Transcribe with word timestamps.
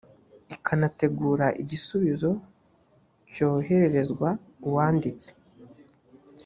ikanategura 0.55 1.45
igisubizo 1.61 2.29
cyohererezwa 3.31 4.29
uwanditse 4.67 5.29